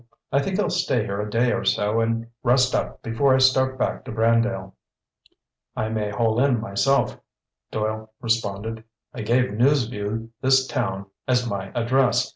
I 0.31 0.41
think 0.41 0.59
I'll 0.59 0.71
stay 0.71 1.03
here 1.05 1.21
a 1.21 1.29
day 1.29 1.51
or 1.51 1.63
so 1.63 1.99
and 1.99 2.25
rest 2.41 2.73
up 2.73 3.03
before 3.03 3.35
I 3.35 3.37
start 3.37 3.77
back 3.77 4.03
to 4.05 4.11
Brandale." 4.11 4.73
"I 5.75 5.89
may 5.89 6.09
hole 6.09 6.43
in 6.43 6.59
myself," 6.59 7.19
Doyle 7.69 8.11
responded. 8.19 8.83
"I 9.13 9.21
gave 9.21 9.53
News 9.53 9.83
Vue 9.87 10.31
this 10.41 10.65
town 10.65 11.05
as 11.27 11.47
my 11.47 11.69
address. 11.75 12.27